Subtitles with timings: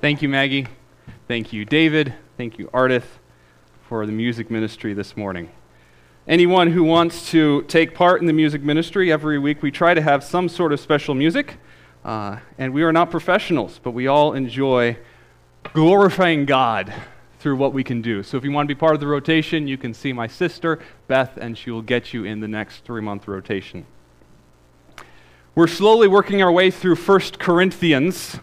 [0.00, 0.66] Thank you, Maggie.
[1.28, 2.14] Thank you, David.
[2.38, 3.04] Thank you, Ardith,
[3.86, 5.50] for the music ministry this morning.
[6.26, 10.00] Anyone who wants to take part in the music ministry, every week we try to
[10.00, 11.58] have some sort of special music.
[12.02, 14.96] Uh, and we are not professionals, but we all enjoy
[15.74, 16.94] glorifying God
[17.38, 18.22] through what we can do.
[18.22, 20.78] So if you want to be part of the rotation, you can see my sister,
[21.08, 23.84] Beth, and she will get you in the next three month rotation.
[25.54, 28.40] We're slowly working our way through 1 Corinthians.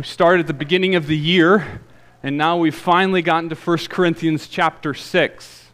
[0.00, 1.82] We started at the beginning of the year,
[2.22, 5.66] and now we've finally gotten to 1 Corinthians chapter 6.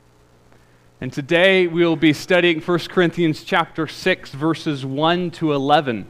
[1.01, 6.09] And today we'll be studying 1 Corinthians chapter 6, verses 1 to 11.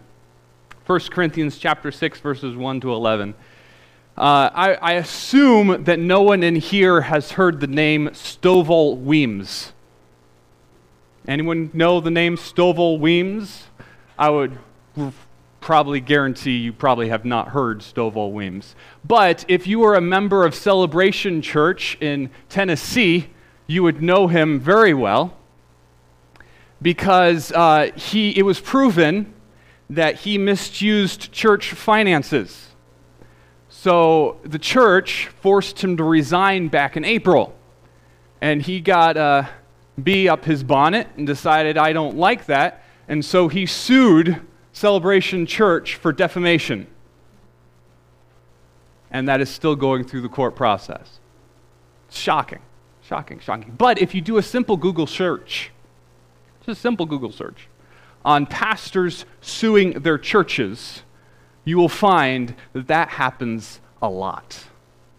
[0.87, 3.34] 1 Corinthians chapter 6, verses 1 to 11.
[4.16, 9.74] Uh, I, I, assume that no one in here has heard the name Stovall Weems.
[11.29, 13.65] Anyone know the name Stovall Weems?
[14.18, 14.57] I would
[15.66, 18.76] probably guarantee you probably have not heard Stovall Weems.
[19.04, 23.30] But if you were a member of Celebration Church in Tennessee,
[23.66, 25.37] you would know him very well
[26.80, 29.34] because uh, he, it was proven
[29.90, 32.68] that he misused church finances.
[33.68, 37.56] So the church forced him to resign back in April.
[38.40, 39.48] And he got a
[40.00, 42.84] bee up his bonnet and decided, I don't like that.
[43.09, 44.40] And so he sued
[44.77, 46.87] Celebration Church for defamation.
[49.10, 51.18] And that is still going through the court process.
[52.10, 52.60] Shocking,
[53.02, 53.74] shocking, shocking.
[53.79, 55.71] But if you do a simple Google search,
[56.59, 57.68] just a simple Google search,
[58.23, 61.05] on pastors suing their churches,
[61.65, 64.65] you will find that that happens a lot.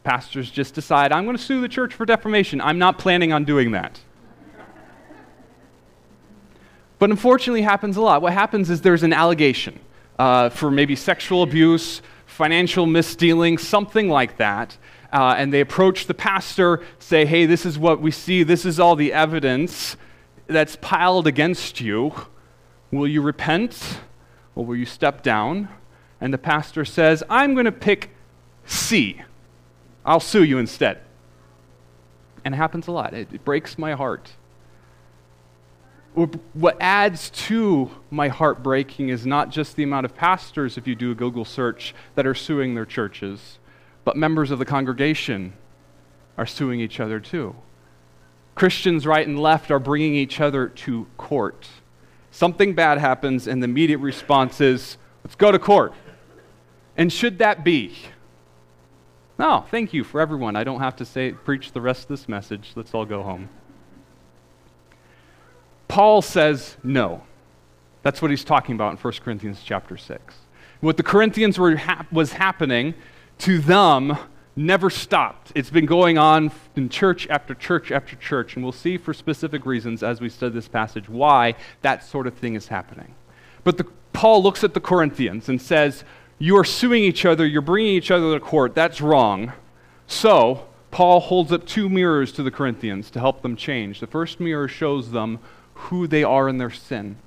[0.03, 2.61] Pastors just decide, I'm going to sue the church for defamation.
[2.61, 4.01] I'm not planning on doing that.
[6.99, 8.21] But unfortunately, happens a lot.
[8.21, 9.79] What happens is there's an allegation
[10.17, 14.77] uh, for maybe sexual abuse, financial misdealing, something like that.
[15.11, 18.79] Uh, and they approach the pastor, say, hey, this is what we see, this is
[18.79, 19.95] all the evidence
[20.47, 22.13] that's piled against you.
[22.91, 23.99] Will you repent
[24.55, 25.69] or will you step down?
[26.19, 28.09] And the pastor says, I'm going to pick
[28.65, 29.21] C.
[30.05, 31.01] I'll sue you instead.
[32.43, 33.13] And it happens a lot.
[33.13, 34.31] It, it breaks my heart
[36.53, 41.11] what adds to my heartbreaking is not just the amount of pastors, if you do
[41.11, 43.59] a Google search, that are suing their churches,
[44.03, 45.53] but members of the congregation
[46.37, 47.55] are suing each other too.
[48.55, 51.67] Christians, right and left, are bringing each other to court.
[52.31, 55.93] Something bad happens, and the immediate response is, let's go to court.
[56.95, 57.93] And should that be?
[59.37, 60.55] No, thank you for everyone.
[60.55, 62.71] I don't have to say preach the rest of this message.
[62.75, 63.49] Let's all go home.
[65.97, 67.23] Paul says no.
[68.03, 70.35] That's what he's talking about in 1 Corinthians chapter 6.
[70.79, 72.93] What the Corinthians were ha- was happening
[73.39, 74.15] to them
[74.55, 75.51] never stopped.
[75.55, 79.65] It's been going on in church after church after church, and we'll see for specific
[79.65, 83.15] reasons as we study this passage why that sort of thing is happening.
[83.63, 86.03] But the, Paul looks at the Corinthians and says,
[86.37, 89.51] You are suing each other, you're bringing each other to court, that's wrong.
[90.05, 93.99] So, Paul holds up two mirrors to the Corinthians to help them change.
[93.99, 95.39] The first mirror shows them
[95.77, 97.17] who they are in their sin.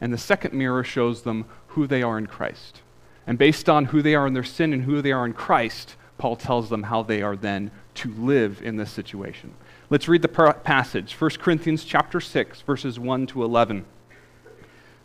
[0.00, 2.80] And the second mirror shows them who they are in Christ.
[3.26, 5.96] And based on who they are in their sin and who they are in Christ,
[6.18, 9.54] Paul tells them how they are then to live in this situation.
[9.88, 11.14] Let's read the passage.
[11.14, 13.84] 1 Corinthians chapter 6 verses 1 to 11.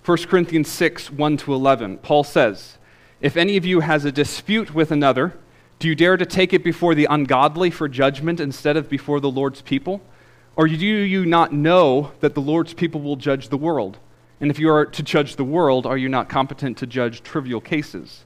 [0.03, 1.97] 1 Corinthians 6 1 to 11.
[1.97, 2.77] Paul says,
[3.21, 5.33] "If any of you has a dispute with another,
[5.79, 9.31] do you dare to take it before the ungodly for judgment instead of before the
[9.31, 10.01] Lord's people?"
[10.55, 13.97] Or do you not know that the Lord's people will judge the world?
[14.39, 17.61] And if you are to judge the world, are you not competent to judge trivial
[17.61, 18.25] cases?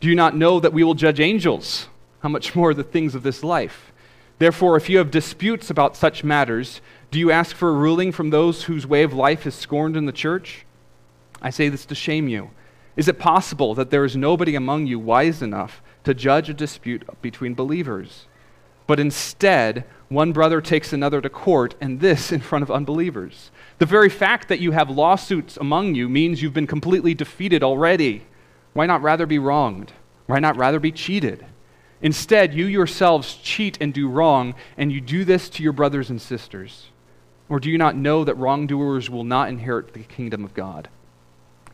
[0.00, 1.88] Do you not know that we will judge angels?
[2.20, 3.92] How much more the things of this life?
[4.38, 8.30] Therefore, if you have disputes about such matters, do you ask for a ruling from
[8.30, 10.66] those whose way of life is scorned in the church?
[11.40, 12.50] I say this to shame you.
[12.96, 17.04] Is it possible that there is nobody among you wise enough to judge a dispute
[17.22, 18.26] between believers?
[18.86, 23.50] But instead, one brother takes another to court, and this in front of unbelievers.
[23.78, 28.26] The very fact that you have lawsuits among you means you've been completely defeated already.
[28.72, 29.92] Why not rather be wronged?
[30.26, 31.44] Why not rather be cheated?
[32.00, 36.20] Instead, you yourselves cheat and do wrong, and you do this to your brothers and
[36.20, 36.90] sisters.
[37.48, 40.88] Or do you not know that wrongdoers will not inherit the kingdom of God?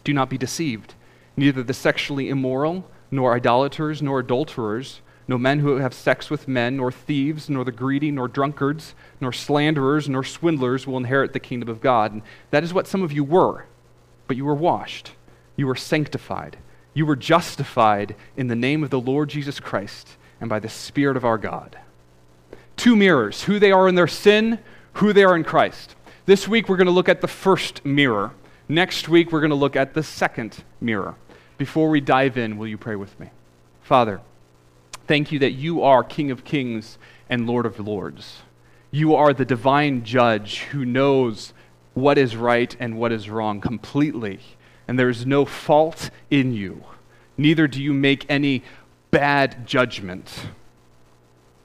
[0.04, 0.94] Do not be deceived.
[1.36, 6.76] Neither the sexually immoral, nor idolaters, nor adulterers no men who have sex with men,
[6.76, 11.68] nor thieves, nor the greedy, nor drunkards, nor slanderers, nor swindlers will inherit the kingdom
[11.68, 12.12] of God.
[12.12, 13.66] And that is what some of you were.
[14.26, 15.12] But you were washed,
[15.56, 16.56] you were sanctified,
[16.94, 21.16] You were justified in the name of the Lord Jesus Christ and by the Spirit
[21.16, 21.78] of our God.
[22.76, 24.58] Two mirrors who they are in their sin,
[24.94, 25.94] who they are in Christ.
[26.26, 28.32] This week we're going to look at the first mirror.
[28.68, 31.14] Next week we're going to look at the second mirror.
[31.58, 33.30] Before we dive in, will you pray with me?
[33.82, 34.20] Father,
[35.12, 36.96] thank you that you are King of Kings
[37.28, 38.38] and Lord of Lords.
[38.90, 41.52] You are the divine judge who knows
[41.92, 44.40] what is right and what is wrong completely,
[44.88, 46.84] and there is no fault in you.
[47.36, 48.62] Neither do you make any
[49.10, 50.46] bad judgment.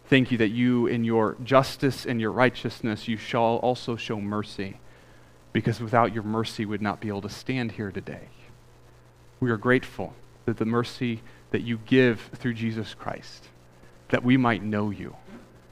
[0.07, 4.81] Thank you that you, in your justice and your righteousness, you shall also show mercy,
[5.53, 8.27] because without your mercy, we would not be able to stand here today.
[9.39, 11.21] We are grateful that the mercy
[11.51, 13.49] that you give through Jesus Christ,
[14.09, 15.15] that we might know you,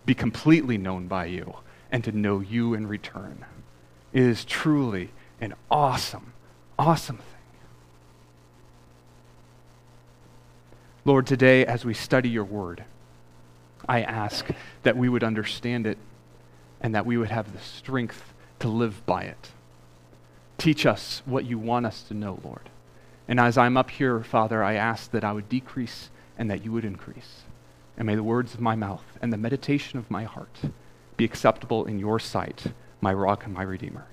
[0.06, 1.56] be completely known by you,
[1.92, 3.45] and to know you in return.
[4.13, 5.12] It is truly
[5.42, 6.33] an awesome,
[6.80, 7.25] awesome thing.
[11.04, 12.83] Lord, today as we study your word,
[13.88, 14.48] I ask
[14.83, 15.98] that we would understand it
[16.81, 19.51] and that we would have the strength to live by it.
[20.57, 22.69] Teach us what you want us to know, Lord.
[23.27, 26.72] And as I'm up here, Father, I ask that I would decrease and that you
[26.72, 27.42] would increase.
[27.98, 30.57] And may the words of my mouth and the meditation of my heart
[31.18, 32.66] be acceptable in your sight,
[33.01, 34.06] my rock and my redeemer.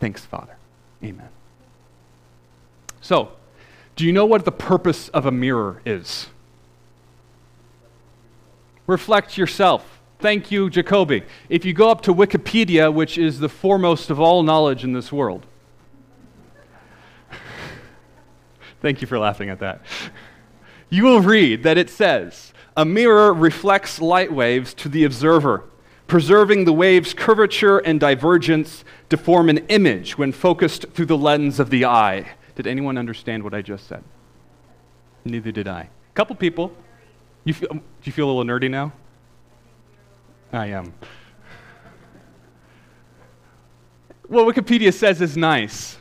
[0.00, 0.56] Thanks, Father.
[1.02, 1.28] Amen.
[3.00, 3.32] So,
[3.96, 6.28] do you know what the purpose of a mirror is?
[8.86, 10.00] Reflect yourself.
[10.20, 11.22] Thank you, Jacoby.
[11.48, 15.12] If you go up to Wikipedia, which is the foremost of all knowledge in this
[15.12, 15.46] world,
[18.80, 19.82] thank you for laughing at that.
[20.90, 25.64] You will read that it says, a mirror reflects light waves to the observer,
[26.06, 31.60] preserving the wave's curvature and divergence to form an image when focused through the lens
[31.60, 32.30] of the eye.
[32.54, 34.02] Did anyone understand what I just said?
[35.24, 35.82] Neither did I.
[35.82, 36.72] A couple people.
[37.44, 38.92] You feel, um, do you feel a little nerdy now?
[40.52, 40.94] I am.
[44.26, 45.97] What Wikipedia says is nice,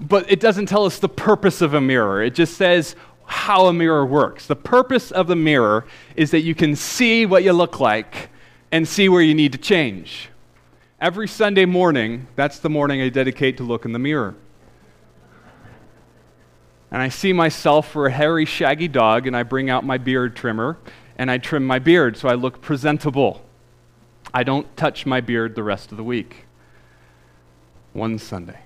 [0.00, 2.22] but it doesn't tell us the purpose of a mirror.
[2.22, 4.46] It just says how a mirror works.
[4.46, 5.86] The purpose of the mirror
[6.16, 8.30] is that you can see what you look like
[8.72, 10.30] and see where you need to change.
[11.00, 14.34] Every Sunday morning, that's the morning I dedicate to look in the mirror.
[16.90, 20.34] And I see myself for a hairy, shaggy dog, and I bring out my beard
[20.34, 20.78] trimmer
[21.18, 23.44] and I trim my beard so I look presentable.
[24.32, 26.46] I don't touch my beard the rest of the week.
[27.92, 28.60] One Sunday,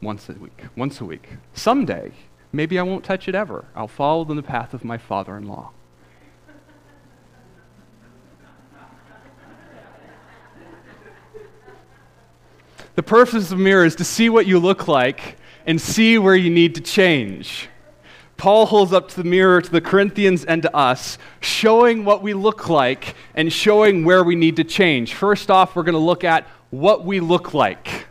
[0.00, 1.28] once a week, once a week.
[1.54, 2.12] Someday,
[2.52, 3.66] Maybe I won't touch it ever.
[3.74, 5.72] I'll follow in the path of my father in law.
[12.94, 15.36] the purpose of a mirror is to see what you look like
[15.66, 17.68] and see where you need to change.
[18.38, 22.32] Paul holds up to the mirror to the Corinthians and to us, showing what we
[22.32, 25.12] look like and showing where we need to change.
[25.12, 28.07] First off, we're going to look at what we look like.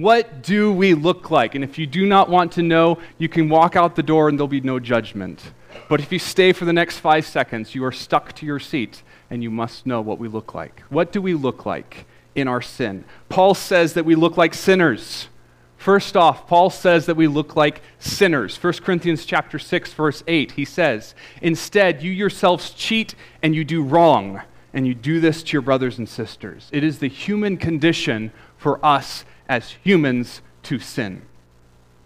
[0.00, 1.54] What do we look like?
[1.54, 4.38] And if you do not want to know, you can walk out the door and
[4.38, 5.52] there'll be no judgment.
[5.90, 9.02] But if you stay for the next five seconds, you are stuck to your seat
[9.28, 10.80] and you must know what we look like.
[10.88, 13.04] What do we look like in our sin?
[13.28, 15.28] Paul says that we look like sinners.
[15.76, 18.56] First off, Paul says that we look like sinners.
[18.56, 23.82] 1 Corinthians chapter 6 verse 8, he says, "Instead, you yourselves cheat and you do
[23.82, 24.40] wrong,
[24.72, 28.82] and you do this to your brothers and sisters." It is the human condition for
[28.84, 31.22] us as humans to sin.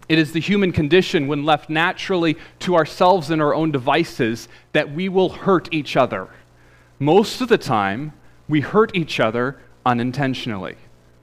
[0.09, 4.91] It is the human condition, when left naturally to ourselves and our own devices, that
[4.91, 6.27] we will hurt each other.
[6.99, 8.13] Most of the time,
[8.49, 10.75] we hurt each other unintentionally.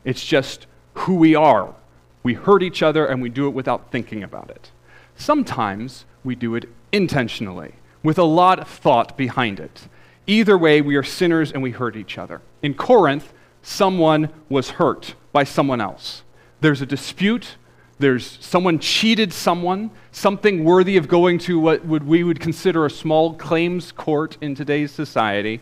[0.04, 1.74] It's just who we are.
[2.22, 4.70] We hurt each other and we do it without thinking about it.
[5.16, 9.88] Sometimes we do it intentionally, with a lot of thought behind it.
[10.28, 12.40] Either way, we are sinners and we hurt each other.
[12.62, 16.22] In Corinth, someone was hurt by someone else.
[16.60, 17.56] There's a dispute,
[17.98, 22.90] there's someone cheated someone, something worthy of going to what would, we would consider a
[22.90, 25.60] small claims court in today's society.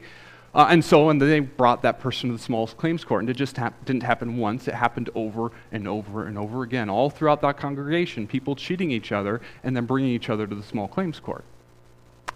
[0.53, 3.35] Uh, and so, and they brought that person to the small claims court, and it
[3.35, 4.67] just hap- didn't happen once.
[4.67, 8.27] It happened over and over and over again, all throughout that congregation.
[8.27, 11.45] People cheating each other and then bringing each other to the small claims court.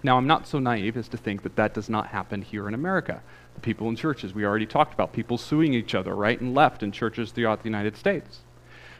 [0.04, 2.74] Now, I'm not so naive as to think that that does not happen here in
[2.74, 3.22] America
[3.62, 4.34] people in churches.
[4.34, 7.68] We already talked about people suing each other right and left in churches throughout the
[7.68, 8.40] United States.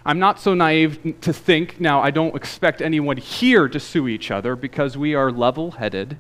[0.07, 4.31] I'm not so naive to think, now, I don't expect anyone here to sue each
[4.31, 6.19] other because we are level headed,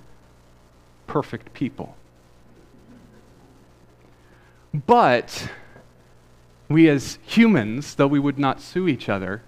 [1.06, 1.96] perfect people.
[4.72, 5.50] But
[6.68, 9.42] we as humans, though we would not sue each other,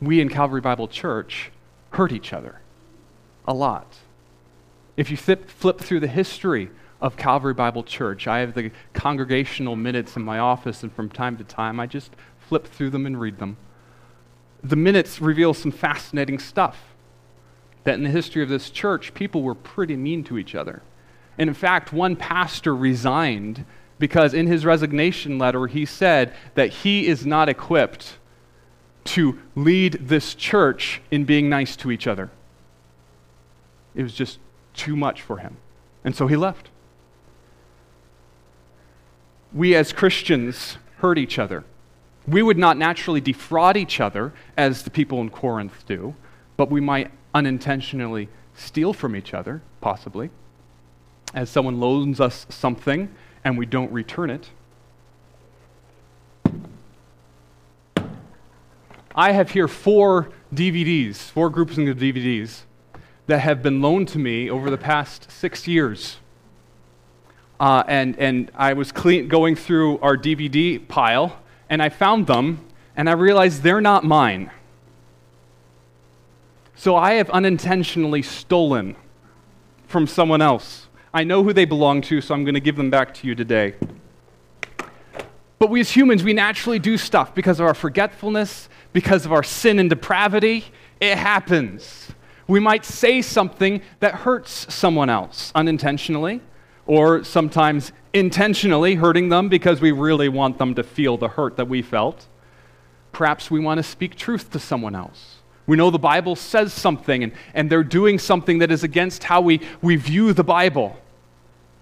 [0.00, 1.50] we in Calvary Bible Church
[1.90, 2.60] hurt each other.
[3.46, 3.96] a lot.
[4.96, 6.70] If you flip through the history
[7.04, 11.36] of Calvary Bible Church, I have the congregational minutes in my office, and from time
[11.36, 13.58] to time I just flip through them and read them.
[14.62, 16.94] The minutes reveal some fascinating stuff.
[17.84, 20.80] That in the history of this church, people were pretty mean to each other.
[21.36, 23.66] And in fact, one pastor resigned
[23.98, 28.16] because in his resignation letter, he said that he is not equipped
[29.04, 32.30] to lead this church in being nice to each other.
[33.94, 34.38] It was just
[34.72, 35.58] too much for him.
[36.02, 36.70] And so he left.
[39.54, 41.62] We as Christians hurt each other.
[42.26, 46.16] We would not naturally defraud each other as the people in Corinth do,
[46.56, 50.30] but we might unintentionally steal from each other, possibly.
[51.32, 54.50] As someone loans us something and we don't return it.
[59.14, 62.62] I have here four DVDs, four groups of DVDs
[63.28, 66.16] that have been loaned to me over the past six years.
[67.60, 72.64] Uh, and, and I was clean, going through our DVD pile, and I found them,
[72.96, 74.50] and I realized they're not mine.
[76.74, 78.96] So I have unintentionally stolen
[79.86, 80.88] from someone else.
[81.12, 83.34] I know who they belong to, so I'm going to give them back to you
[83.36, 83.74] today.
[85.58, 89.44] But we as humans, we naturally do stuff because of our forgetfulness, because of our
[89.44, 90.64] sin and depravity.
[91.00, 92.08] It happens.
[92.46, 96.40] We might say something that hurts someone else unintentionally,
[96.86, 101.68] or sometimes intentionally hurting them because we really want them to feel the hurt that
[101.68, 102.26] we felt.
[103.12, 105.36] Perhaps we want to speak truth to someone else.
[105.66, 109.40] We know the Bible says something, and, and they're doing something that is against how
[109.40, 110.98] we, we view the Bible.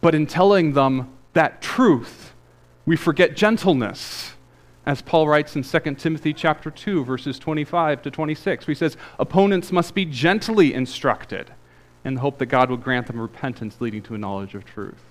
[0.00, 2.32] But in telling them that truth,
[2.86, 4.34] we forget gentleness
[4.84, 8.66] as Paul writes in 2 Timothy chapter 2 verses 25 to 26.
[8.66, 11.52] He says, "Opponents must be gently instructed
[12.04, 15.02] in the hope that God will grant them repentance leading to a knowledge of truth."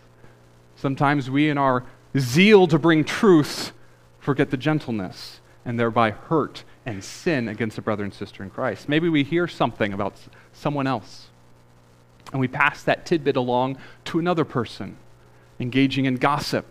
[0.76, 1.84] Sometimes we in our
[2.18, 3.72] zeal to bring truth
[4.20, 8.88] forget the gentleness and thereby hurt and sin against a brother and sister in Christ.
[8.88, 10.16] Maybe we hear something about
[10.54, 11.28] someone else
[12.32, 14.98] and we pass that tidbit along to another person,
[15.60, 16.66] engaging in gossip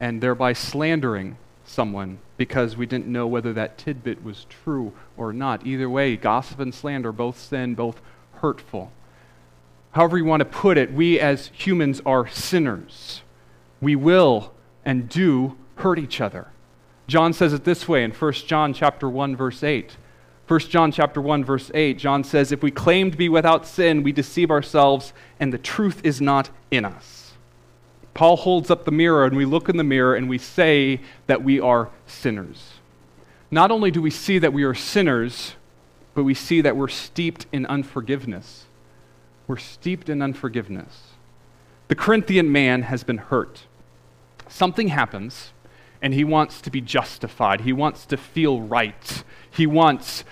[0.00, 5.66] and thereby slandering someone because we didn't know whether that tidbit was true or not.
[5.66, 8.00] Either way, gossip and slander, both sin, both
[8.42, 8.92] hurtful.
[9.92, 13.22] However, you want to put it, we as humans are sinners.
[13.80, 14.52] We will
[14.84, 16.48] and do hurt each other.
[17.06, 19.96] John says it this way in 1 John chapter 1 verse 8.
[20.48, 24.02] 1 John chapter 1 verse 8, John says, "If we claim to be without sin,
[24.02, 27.32] we deceive ourselves and the truth is not in us."
[28.14, 31.42] Paul holds up the mirror and we look in the mirror and we say that
[31.42, 32.74] we are sinners.
[33.50, 35.54] Not only do we see that we are sinners,
[36.14, 38.66] but we see that we're steeped in unforgiveness.
[39.46, 41.08] We're steeped in unforgiveness.
[41.88, 43.66] The Corinthian man has been hurt.
[44.48, 45.52] Something happens,
[46.00, 47.62] and he wants to be justified.
[47.62, 49.24] He wants to feel right.
[49.50, 50.24] He wants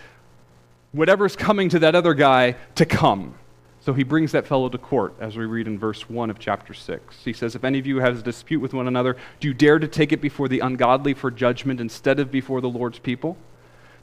[0.92, 3.34] whatever's coming to that other guy to come.
[3.82, 6.74] So he brings that fellow to court, as we read in verse 1 of chapter
[6.74, 7.24] 6.
[7.24, 9.78] He says, If any of you has a dispute with one another, do you dare
[9.78, 13.38] to take it before the ungodly for judgment instead of before the Lord's people?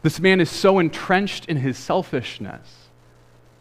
[0.08, 2.88] This man is so entrenched in his selfishness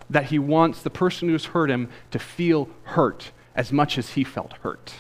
[0.08, 4.22] that he wants the person who's hurt him to feel hurt as much as he
[4.22, 4.92] felt hurt,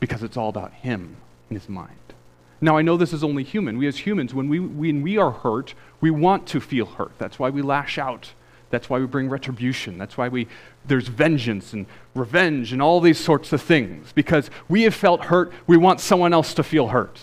[0.00, 1.18] because it's all about him
[1.50, 2.14] in his mind.
[2.62, 3.76] Now, I know this is only human.
[3.76, 7.12] We as humans, when we, when we are hurt, we want to feel hurt.
[7.18, 8.32] That's why we lash out
[8.70, 9.98] that's why we bring retribution.
[9.98, 10.48] That's why we,
[10.86, 14.14] there's vengeance and revenge and all these sorts of things.
[14.14, 17.20] Because we have felt hurt, we want someone else to feel hurt.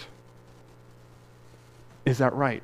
[2.06, 2.62] Is that right?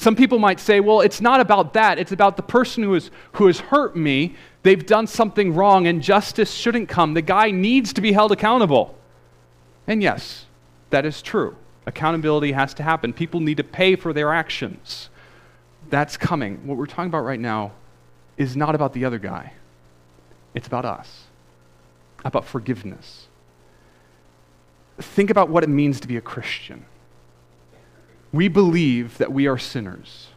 [0.00, 1.98] Some people might say, well, it's not about that.
[1.98, 4.34] It's about the person who, is, who has hurt me.
[4.62, 7.12] They've done something wrong and justice shouldn't come.
[7.12, 8.96] The guy needs to be held accountable.
[9.86, 10.46] And yes,
[10.88, 11.54] that is true.
[11.84, 13.12] Accountability has to happen.
[13.12, 15.10] People need to pay for their actions.
[15.90, 16.66] That's coming.
[16.66, 17.72] What we're talking about right now
[18.38, 19.52] is not about the other guy,
[20.54, 21.24] it's about us,
[22.24, 23.26] about forgiveness.
[24.98, 26.86] Think about what it means to be a Christian.
[28.32, 30.28] We believe that we are sinners,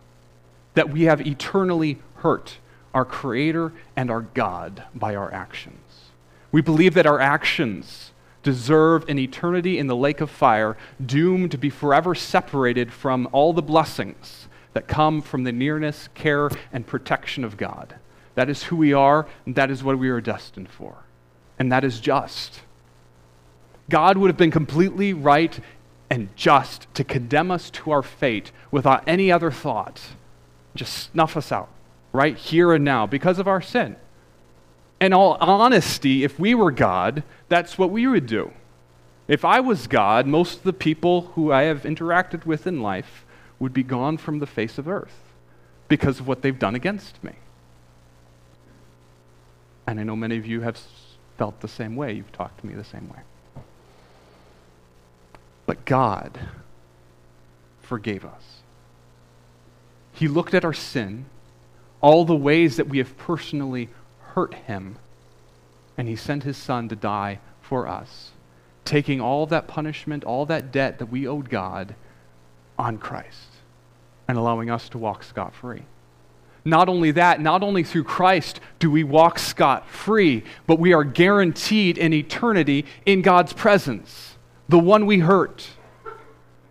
[0.73, 2.57] that we have eternally hurt
[2.93, 5.79] our Creator and our God by our actions.
[6.51, 8.11] We believe that our actions
[8.43, 13.53] deserve an eternity in the lake of fire, doomed to be forever separated from all
[13.53, 17.95] the blessings that come from the nearness, care, and protection of God.
[18.35, 20.95] That is who we are, and that is what we are destined for.
[21.57, 22.61] And that is just.
[23.89, 25.59] God would have been completely right
[26.13, 29.99] and just to condemn us to our fate without any other thought,
[30.75, 31.69] just snuff us out.
[32.11, 33.95] right here and now because of our sin.
[35.01, 38.53] In all honesty, if we were God, that's what we would do.
[39.27, 43.25] If I was God, most of the people who I have interacted with in life
[43.57, 45.33] would be gone from the face of earth
[45.87, 47.33] because of what they've done against me.
[49.87, 50.79] And I know many of you have
[51.39, 52.13] felt the same way.
[52.13, 53.21] You've talked to me the same way.
[55.73, 56.39] But God
[57.81, 58.61] forgave us.
[60.11, 61.25] He looked at our sin,
[61.99, 63.89] all the ways that we have personally
[64.19, 64.97] hurt Him,
[65.97, 68.33] and He sent His Son to die for us,
[68.85, 71.95] taking all that punishment, all that debt that we owed God
[72.77, 73.49] on Christ,
[74.27, 75.85] and allowing us to walk scot free.
[76.63, 81.03] Not only that, not only through Christ do we walk scot free, but we are
[81.03, 84.32] guaranteed an eternity in God's presence,
[84.69, 85.67] the one we hurt.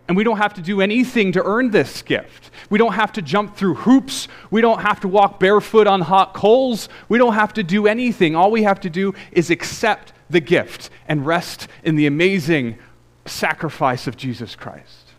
[0.07, 2.51] And we don't have to do anything to earn this gift.
[2.69, 4.27] We don't have to jump through hoops.
[4.51, 6.89] We don't have to walk barefoot on hot coals.
[7.07, 8.35] We don't have to do anything.
[8.35, 12.77] All we have to do is accept the gift and rest in the amazing
[13.25, 15.11] sacrifice of Jesus Christ.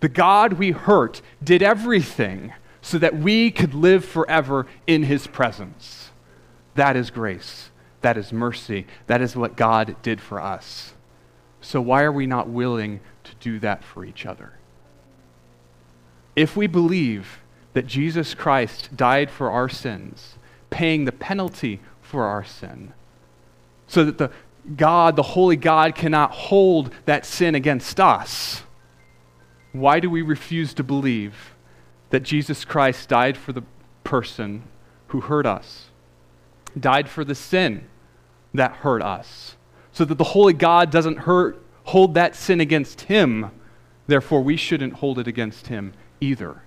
[0.00, 2.52] The God we hurt did everything
[2.82, 6.10] so that we could live forever in his presence.
[6.74, 7.70] That is grace.
[8.00, 8.86] That is mercy.
[9.06, 10.93] That is what God did for us.
[11.64, 14.52] So, why are we not willing to do that for each other?
[16.36, 17.40] If we believe
[17.72, 20.34] that Jesus Christ died for our sins,
[20.68, 22.92] paying the penalty for our sin,
[23.86, 24.30] so that the
[24.76, 28.62] God, the holy God, cannot hold that sin against us,
[29.72, 31.54] why do we refuse to believe
[32.10, 33.64] that Jesus Christ died for the
[34.04, 34.64] person
[35.08, 35.86] who hurt us,
[36.78, 37.88] died for the sin
[38.52, 39.56] that hurt us,
[39.94, 43.50] so that the holy God doesn't hurt, hold that sin against him.
[44.06, 46.60] Therefore, we shouldn't hold it against him either.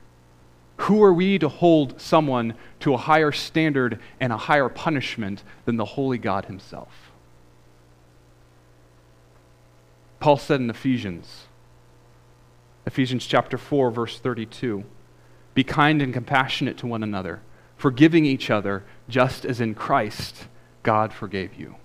[0.77, 5.75] Who are we to hold someone to a higher standard and a higher punishment than
[5.75, 7.11] the holy God himself?
[10.19, 11.45] Paul said in Ephesians,
[12.85, 14.85] Ephesians chapter 4 verse 32,
[15.53, 17.41] be kind and compassionate to one another,
[17.75, 20.47] forgiving each other, just as in Christ
[20.83, 21.75] God forgave you.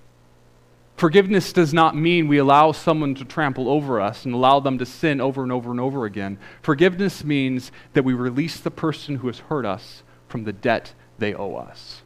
[0.96, 4.87] Forgiveness does not mean we allow someone to trample over us and allow them to
[4.87, 6.38] sin over and over and over again.
[6.62, 11.35] Forgiveness means that we release the person who has hurt us from the debt they
[11.35, 12.02] owe us.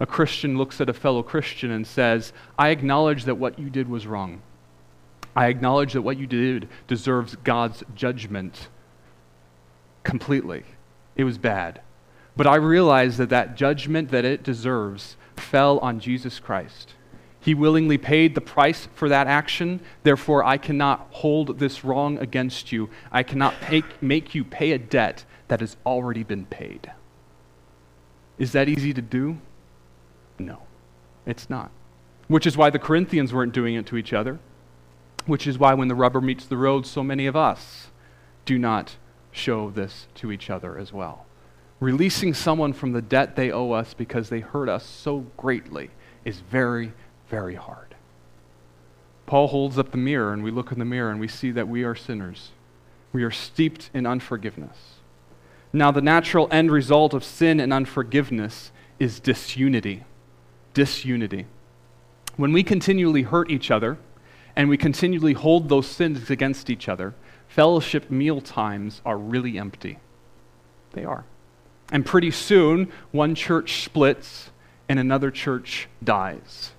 [0.00, 3.88] A Christian looks at a fellow Christian and says, I acknowledge that what you did
[3.88, 4.42] was wrong.
[5.36, 8.68] I acknowledge that what you did deserves God's judgment
[10.02, 10.64] completely.
[11.16, 11.80] It was bad.
[12.36, 16.93] But I realize that that judgment that it deserves fell on Jesus Christ.
[17.44, 19.80] He willingly paid the price for that action.
[20.02, 22.88] Therefore, I cannot hold this wrong against you.
[23.12, 23.54] I cannot
[24.00, 26.90] make, you pay a debt that has already been paid.
[28.38, 29.40] Is that easy to do?
[30.38, 30.62] No,
[31.26, 31.70] it's not.
[32.28, 34.38] Which is why the Corinthians weren't doing it to each other.
[35.26, 37.88] Which is why when the rubber meets the road, so many of us
[38.46, 38.96] do not
[39.32, 41.26] show this to each other as well.
[41.78, 45.90] Releasing someone from the debt they owe us because they hurt us so greatly
[46.24, 46.94] is very,
[47.34, 47.96] very hard.
[49.26, 51.66] Paul holds up the mirror, and we look in the mirror and we see that
[51.66, 52.50] we are sinners.
[53.12, 54.76] We are steeped in unforgiveness.
[55.72, 58.70] Now, the natural end result of sin and unforgiveness
[59.00, 60.04] is disunity.
[60.74, 61.46] Disunity.
[62.36, 63.98] When we continually hurt each other
[64.54, 67.14] and we continually hold those sins against each other,
[67.48, 69.98] fellowship meal times are really empty.
[70.92, 71.24] They are.
[71.90, 74.50] And pretty soon, one church splits
[74.88, 76.70] and another church dies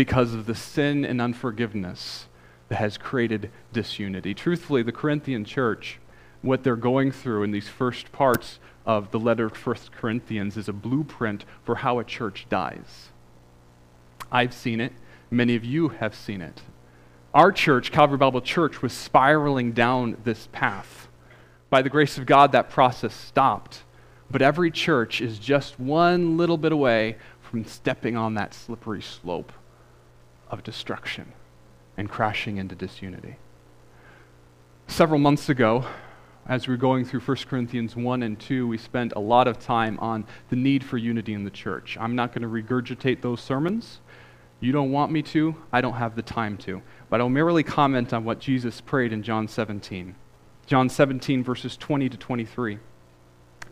[0.00, 2.26] because of the sin and unforgiveness
[2.70, 4.32] that has created disunity.
[4.32, 5.98] Truthfully, the Corinthian church,
[6.40, 10.70] what they're going through in these first parts of the letter of 1 Corinthians is
[10.70, 13.10] a blueprint for how a church dies.
[14.32, 14.94] I've seen it.
[15.30, 16.62] Many of you have seen it.
[17.34, 21.08] Our church, Calvary Bible Church, was spiraling down this path.
[21.68, 23.82] By the grace of God, that process stopped.
[24.30, 29.52] But every church is just one little bit away from stepping on that slippery slope
[30.50, 31.32] of destruction
[31.96, 33.36] and crashing into disunity.
[34.86, 35.86] Several months ago,
[36.46, 39.58] as we were going through 1 Corinthians 1 and 2, we spent a lot of
[39.58, 41.96] time on the need for unity in the church.
[42.00, 44.00] I'm not going to regurgitate those sermons.
[44.58, 48.14] You don't want me to, I don't have the time to but I'll merely comment
[48.14, 50.14] on what Jesus prayed in John 17.
[50.66, 52.78] John 17, verses 20 to 23.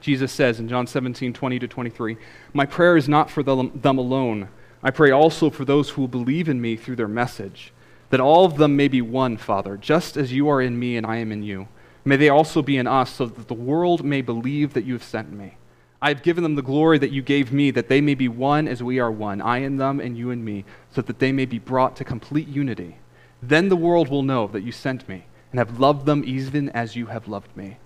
[0.01, 2.17] Jesus says in John 17, 20 to 23,
[2.53, 4.49] My prayer is not for them alone.
[4.83, 7.73] I pray also for those who will believe in me through their message,
[8.11, 11.07] that all of them may be one, Father, just as you are in me and
[11.07, 11.69] I am in you.
[12.05, 15.03] May they also be in us, so that the world may believe that you have
[15.03, 15.57] sent me.
[16.01, 18.69] I have given them the glory that you gave me, that they may be one
[18.69, 21.45] as we are one, I and them and you and me, so that they may
[21.45, 22.99] be brought to complete unity.
[23.43, 26.95] Then the world will know that you sent me and have loved them even as
[26.95, 27.79] you have loved me.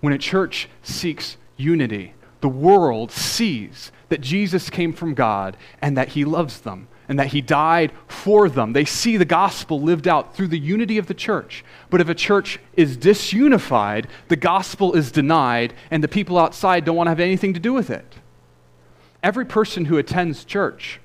[0.00, 6.10] When a church seeks unity, the world sees that Jesus came from God and that
[6.10, 8.72] he loves them and that he died for them.
[8.72, 11.64] They see the gospel lived out through the unity of the church.
[11.88, 16.96] But if a church is disunified, the gospel is denied, and the people outside don't
[16.96, 18.14] want to have anything to do with it.
[19.22, 21.00] Every person who attends church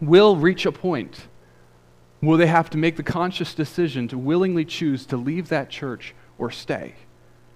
[0.00, 1.26] will reach a point
[2.20, 6.14] where they have to make the conscious decision to willingly choose to leave that church
[6.38, 6.94] or stay.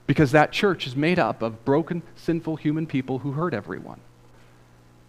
[0.07, 4.01] Because that church is made up of broken, sinful human people who hurt everyone.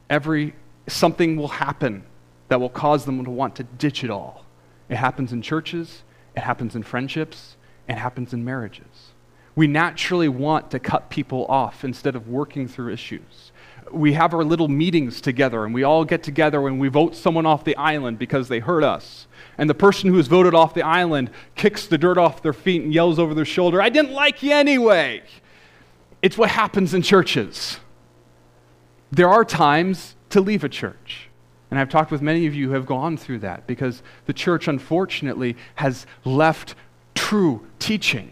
[0.10, 0.56] Every
[0.88, 2.04] something will happen
[2.48, 4.46] that will cause them to want to ditch it all.
[4.90, 6.04] It happens in churches,
[6.36, 7.58] it happens in friendships,
[7.88, 9.14] it happens in marriages.
[9.56, 13.52] We naturally want to cut people off instead of working through issues.
[13.92, 17.46] We have our little meetings together and we all get together and we vote someone
[17.46, 19.27] off the island because they hurt us.
[19.58, 22.84] And the person who is voted off the island kicks the dirt off their feet
[22.84, 25.24] and yells over their shoulder, I didn't like you anyway.
[26.22, 27.80] It's what happens in churches.
[29.12, 31.30] There are times to leave a church.
[31.70, 34.68] And I've talked with many of you who have gone through that because the church,
[34.68, 36.76] unfortunately, has left
[37.14, 38.32] true teaching.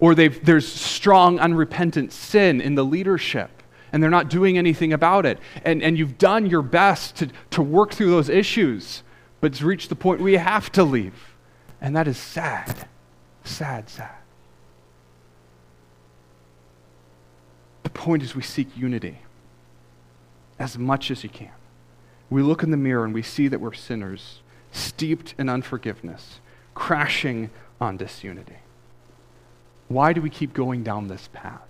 [0.00, 5.38] Or there's strong, unrepentant sin in the leadership, and they're not doing anything about it.
[5.64, 9.02] And, and you've done your best to, to work through those issues,
[9.44, 11.34] but it's reached the point you have to leave.
[11.78, 12.88] And that is sad.
[13.44, 14.14] Sad, sad.
[17.82, 19.18] The point is, we seek unity
[20.58, 21.52] as much as you can.
[22.30, 24.40] We look in the mirror and we see that we're sinners,
[24.72, 26.40] steeped in unforgiveness,
[26.74, 27.50] crashing
[27.82, 28.60] on disunity.
[29.88, 31.68] Why do we keep going down this path?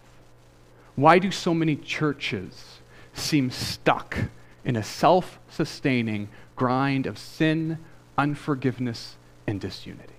[0.95, 2.79] Why do so many churches
[3.15, 4.17] seem stuck
[4.65, 7.79] in a self sustaining grind of sin,
[8.17, 10.15] unforgiveness, and disunity?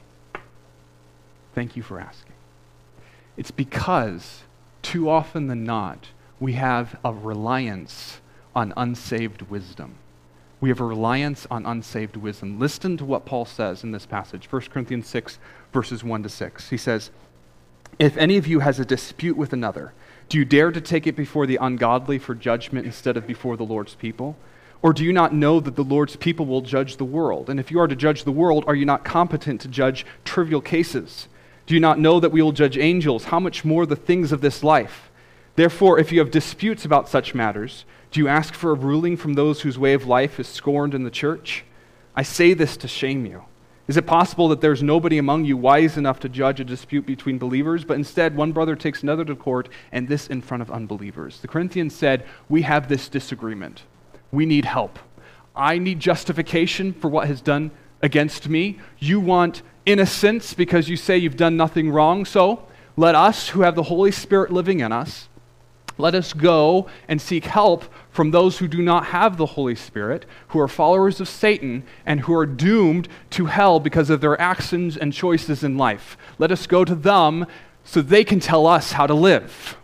[1.53, 2.33] Thank you for asking.
[3.37, 4.43] It's because,
[4.81, 6.07] too often than not,
[6.39, 8.19] we have a reliance
[8.55, 9.95] on unsaved wisdom.
[10.61, 12.59] We have a reliance on unsaved wisdom.
[12.59, 15.37] Listen to what Paul says in this passage, 1 Corinthians 6,
[15.73, 16.69] verses 1 to 6.
[16.69, 17.11] He says,
[17.99, 19.93] If any of you has a dispute with another,
[20.29, 23.65] do you dare to take it before the ungodly for judgment instead of before the
[23.65, 24.37] Lord's people?
[24.85, 27.49] Or do you not know that the Lord's people will judge the world?
[27.49, 30.61] And if you are to judge the world, are you not competent to judge trivial
[30.61, 31.27] cases?
[31.65, 33.23] Do you not know that we will judge angels?
[33.23, 35.09] How much more the things of this life?
[35.55, 39.33] Therefore, if you have disputes about such matters, do you ask for a ruling from
[39.33, 41.65] those whose way of life is scorned in the church?
[42.15, 43.43] I say this to shame you.
[43.87, 47.39] Is it possible that there's nobody among you wise enough to judge a dispute between
[47.39, 51.39] believers, but instead one brother takes another to court, and this in front of unbelievers?
[51.39, 53.81] The Corinthians said, We have this disagreement.
[54.31, 54.99] We need help.
[55.55, 58.79] I need justification for what has done against me.
[58.99, 62.25] You want innocence because you say you've done nothing wrong.
[62.25, 65.29] So let us, who have the Holy Spirit living in us,
[65.97, 70.25] let us go and seek help from those who do not have the Holy Spirit,
[70.49, 74.97] who are followers of Satan, and who are doomed to hell because of their actions
[74.97, 76.17] and choices in life.
[76.37, 77.45] Let us go to them
[77.85, 79.77] so they can tell us how to live.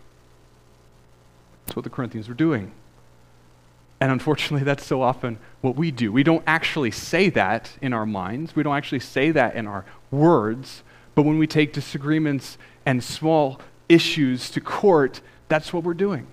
[1.64, 2.72] That's what the Corinthians were doing.
[4.02, 6.10] And unfortunately, that's so often what we do.
[6.10, 9.84] We don't actually say that in our minds, we don't actually say that in our
[10.10, 10.82] words,
[11.14, 16.26] but when we take disagreements and small issues to court, that's what we're doing.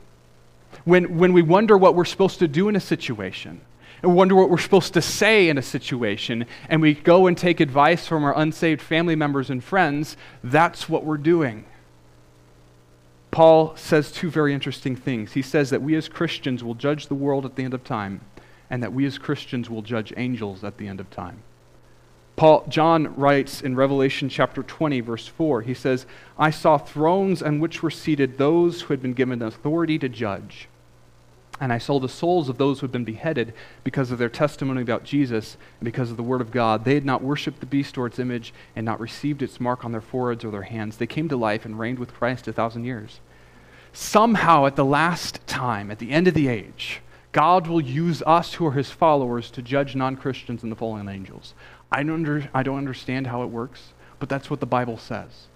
[0.84, 3.62] When, when we wonder what we're supposed to do in a situation,
[4.02, 7.60] and wonder what we're supposed to say in a situation, and we go and take
[7.60, 11.66] advice from our unsaved family members and friends, that's what we're doing.
[13.32, 15.34] Paul says two very interesting things.
[15.34, 18.22] He says that we as Christians will judge the world at the end of time,
[18.70, 21.44] and that we as Christians will judge angels at the end of time.
[22.36, 26.06] Paul, John writes in Revelation chapter 20, verse 4, he says,
[26.38, 30.70] I saw thrones on which were seated those who had been given authority to judge.
[31.62, 34.82] And I saw the souls of those who had been beheaded because of their testimony
[34.82, 36.86] about Jesus and because of the word of God.
[36.86, 39.92] They had not worshipped the beast or its image and not received its mark on
[39.92, 40.98] their foreheads or their hands.
[40.98, 43.20] They came to life and reigned with Christ a thousand years.
[43.92, 48.54] Somehow, at the last time, at the end of the age, God will use us
[48.54, 51.54] who are his followers to judge non Christians and the fallen angels.
[51.92, 55.48] I don't, under, I don't understand how it works, but that's what the Bible says.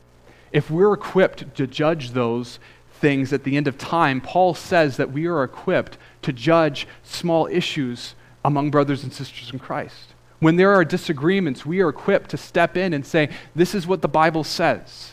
[0.52, 2.60] If we're equipped to judge those
[3.04, 7.48] things at the end of time, Paul says that we are equipped to judge small
[7.48, 10.14] issues among brothers and sisters in Christ.
[10.40, 14.02] When there are disagreements, we are equipped to step in and say, This is what
[14.02, 15.12] the Bible says.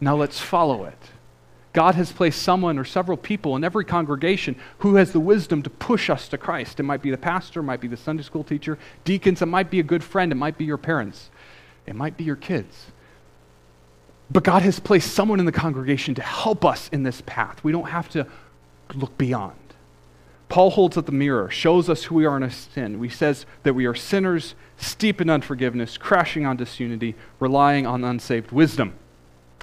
[0.00, 0.98] Now let's follow it.
[1.72, 5.70] God has placed someone or several people in every congregation who has the wisdom to
[5.70, 6.80] push us to Christ.
[6.80, 9.70] It might be the pastor, it might be the Sunday school teacher, deacons, it might
[9.70, 11.30] be a good friend, it might be your parents,
[11.86, 12.91] it might be your kids.
[14.32, 17.62] But God has placed someone in the congregation to help us in this path.
[17.62, 18.26] We don't have to
[18.94, 19.56] look beyond.
[20.48, 23.02] Paul holds up the mirror, shows us who we are in a sin.
[23.02, 28.52] He says that we are sinners, steep in unforgiveness, crashing on disunity, relying on unsaved
[28.52, 28.94] wisdom.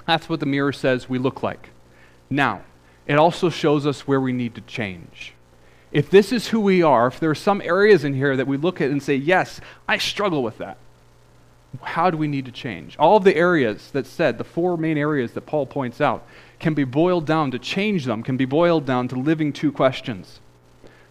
[0.06, 1.70] That's what the mirror says we look like.
[2.28, 2.62] Now,
[3.06, 5.34] it also shows us where we need to change.
[5.90, 8.56] If this is who we are, if there are some areas in here that we
[8.56, 10.78] look at and say, yes, I struggle with that,
[11.82, 12.96] how do we need to change?
[12.98, 16.26] All of the areas that said, the four main areas that Paul points out,
[16.58, 20.40] can be boiled down to change them, can be boiled down to living two questions.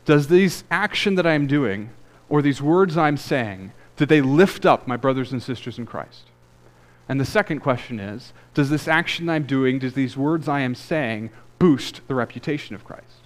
[0.06, 1.92] Does this action that I'm doing,
[2.28, 6.30] or these words I'm saying, do they lift up my brothers and sisters in Christ?
[7.10, 10.76] And the second question is Does this action I'm doing, does these words I am
[10.76, 13.19] saying boost the reputation of Christ?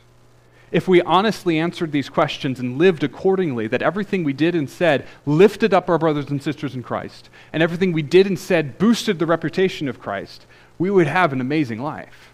[0.73, 5.07] If we honestly answered these questions and lived accordingly, that everything we did and said
[5.23, 9.19] lifted up our brothers and sisters in Christ, and everything we did and said boosted
[9.19, 10.47] the reputation of Christ,
[10.79, 12.31] we would have an amazing life.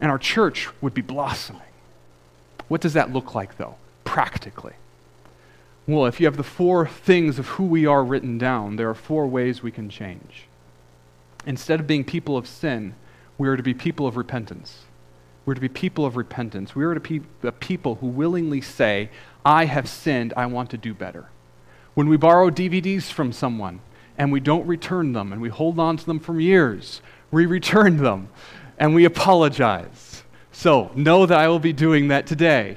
[0.00, 1.62] And our church would be blossoming.
[2.66, 4.74] What does that look like, though, practically?
[5.86, 8.94] Well, if you have the four things of who we are written down, there are
[8.94, 10.46] four ways we can change.
[11.46, 12.96] Instead of being people of sin,
[13.38, 14.82] we are to be people of repentance.
[15.50, 16.76] We're to be people of repentance.
[16.76, 19.10] We are to be a people who willingly say,
[19.44, 21.26] I have sinned, I want to do better.
[21.94, 23.80] When we borrow DVDs from someone
[24.16, 27.96] and we don't return them and we hold on to them for years, we return
[27.96, 28.28] them
[28.78, 30.22] and we apologize.
[30.52, 32.76] So know that I will be doing that today.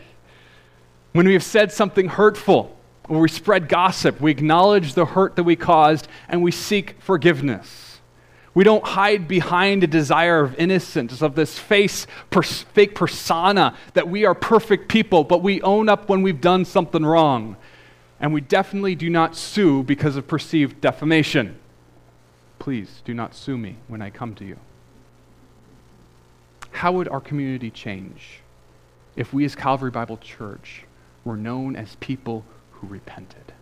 [1.12, 2.76] When we have said something hurtful
[3.08, 7.93] or we spread gossip, we acknowledge the hurt that we caused and we seek forgiveness.
[8.54, 14.08] We don't hide behind a desire of innocence, of this face, pers- fake persona that
[14.08, 17.58] we are perfect people, but we own up when we've done something wrong.
[18.20, 21.58] And we definitely do not sue because of perceived defamation.
[22.60, 24.58] Please do not sue me when I come to you.
[26.72, 28.40] How would our community change
[29.16, 30.86] if we, as Calvary Bible Church,
[31.26, 33.54] were known as people who repented?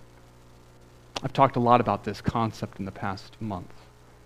[1.23, 3.80] I've talked a lot about this concept in the past month.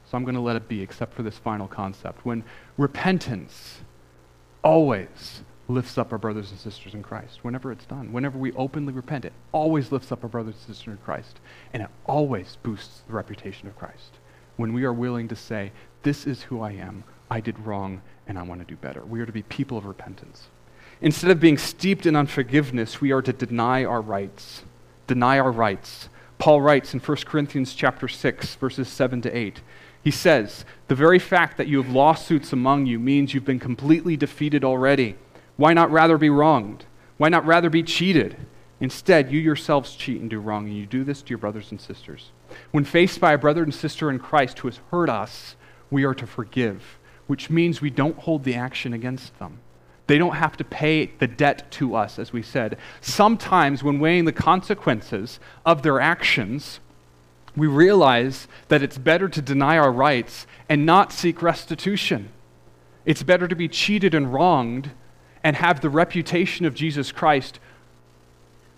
[0.09, 2.25] So I'm going to let it be, except for this final concept.
[2.25, 2.43] When
[2.77, 3.79] repentance
[4.63, 8.93] always lifts up our brothers and sisters in Christ, whenever it's done, whenever we openly
[8.93, 11.39] repent, it always lifts up our brothers and sisters in Christ,
[11.73, 14.19] and it always boosts the reputation of Christ.
[14.57, 15.71] When we are willing to say,
[16.03, 19.03] This is who I am, I did wrong, and I want to do better.
[19.03, 20.47] We are to be people of repentance.
[21.01, 24.63] Instead of being steeped in unforgiveness, we are to deny our rights.
[25.07, 26.09] Deny our rights.
[26.37, 29.61] Paul writes in 1 Corinthians chapter 6, verses 7 to 8.
[30.05, 34.15] He says, The very fact that you have lawsuits among you means you've been completely
[34.15, 35.15] defeated already.
[35.57, 36.85] Why not rather be wronged?
[37.17, 38.37] Why not rather be cheated?
[38.79, 41.81] Instead, you yourselves cheat and do wrong, and you do this to your brothers and
[41.81, 42.29] sisters.
[42.69, 45.55] When faced by a brother and sister in Christ who has hurt us,
[45.89, 49.59] we are to forgive, which means we don't hold the action against them.
[50.05, 52.77] They don't have to pay the debt to us, as we said.
[53.01, 56.79] Sometimes, when weighing the consequences of their actions,
[57.55, 62.29] we realize that it's better to deny our rights and not seek restitution.
[63.05, 64.91] It's better to be cheated and wronged
[65.43, 67.59] and have the reputation of Jesus Christ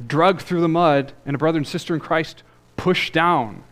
[0.05, 2.43] drugged through the mud and a brother and sister in Christ
[2.75, 3.63] pushed down.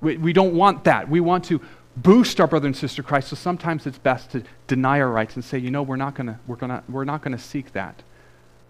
[0.00, 1.08] We, we don't want that.
[1.08, 1.60] We want to
[1.96, 3.28] boost our brother and sister Christ.
[3.28, 6.40] So sometimes it's best to deny our rights and say, you know, we're not gonna,
[6.46, 8.02] we're gonna, we're not gonna seek that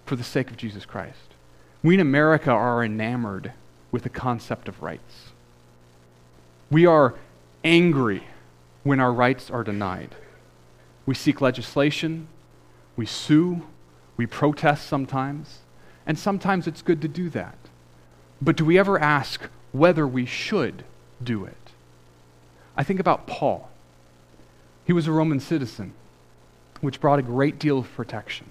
[0.06, 1.34] for the sake of Jesus Christ.
[1.82, 3.52] We in America are enamored
[3.92, 5.27] with the concept of rights.
[6.70, 7.14] We are
[7.64, 8.24] angry
[8.82, 10.14] when our rights are denied.
[11.06, 12.28] We seek legislation,
[12.96, 13.62] we sue,
[14.16, 15.60] we protest sometimes,
[16.06, 17.56] and sometimes it's good to do that.
[18.42, 20.84] But do we ever ask whether we should
[21.22, 21.56] do it?
[22.76, 23.70] I think about Paul.
[24.84, 25.94] He was a Roman citizen,
[26.80, 28.46] which brought a great deal of protection.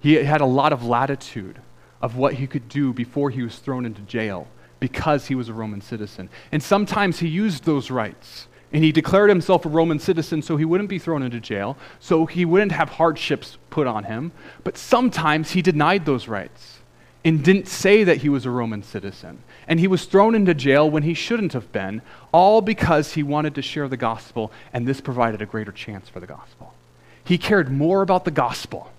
[0.00, 1.60] He had a lot of latitude
[2.00, 4.48] of what he could do before he was thrown into jail
[4.82, 6.28] because he was a Roman citizen.
[6.50, 8.48] And sometimes he used those rights.
[8.72, 12.26] And he declared himself a Roman citizen so he wouldn't be thrown into jail, so
[12.26, 14.32] he wouldn't have hardships put on him.
[14.64, 16.80] But sometimes he denied those rights
[17.24, 19.44] and didn't say that he was a Roman citizen.
[19.68, 23.54] And he was thrown into jail when he shouldn't have been, all because he wanted
[23.54, 26.74] to share the gospel, and this provided a greater chance for the gospel.
[27.22, 28.90] He cared more about the gospel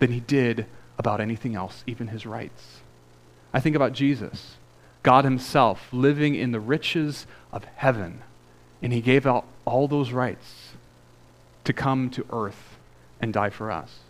[0.00, 0.66] than he did
[0.98, 2.80] about anything else, even his rights.
[3.54, 4.56] I think about Jesus.
[5.02, 8.22] God Himself living in the riches of heaven.
[8.82, 10.72] And He gave out all those rights
[11.64, 12.76] to come to earth
[13.20, 14.00] and die for us.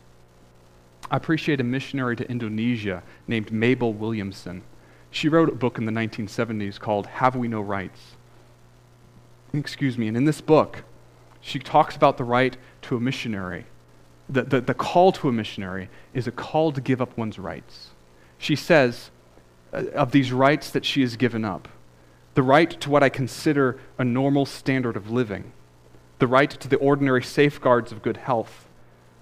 [1.11, 4.62] I appreciate a missionary to Indonesia named Mabel Williamson.
[5.11, 8.16] She wrote a book in the 1970s called Have We No Rights?
[9.52, 10.85] Excuse me, and in this book,
[11.42, 13.66] she talks about the right to a missionary.
[14.28, 17.90] The, the, the call to a missionary is a call to give up one's rights.
[18.38, 19.11] She says
[19.72, 21.68] of these rights that she has given up.
[22.35, 25.52] The right to what I consider a normal standard of living,
[26.18, 28.68] the right to the ordinary safeguards of good health,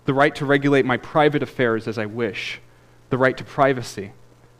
[0.04, 2.60] the right to regulate my private affairs as I wish,
[3.10, 4.12] the right to privacy,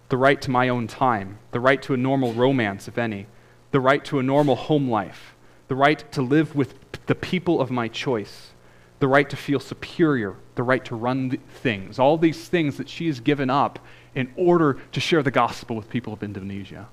[0.09, 3.26] the right to my own time, the right to a normal romance, if any,
[3.70, 5.35] the right to a normal home life,
[5.68, 6.74] the right to live with
[7.07, 8.50] the people of my choice,
[8.98, 11.31] the right to feel superior, the right to run
[11.62, 13.79] things, all these things that she has given up
[14.14, 16.87] in order to share the gospel with people of Indonesia.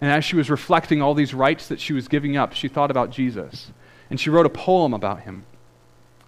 [0.00, 2.90] And as she was reflecting all these rights that she was giving up, she thought
[2.90, 3.72] about Jesus.
[4.08, 5.44] And she wrote a poem about him.